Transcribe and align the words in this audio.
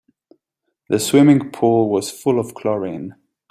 The 0.89 0.97
swimming 0.97 1.51
pool 1.51 1.87
was 1.87 2.09
full 2.09 2.39
of 2.39 2.55
chlorine. 2.55 3.17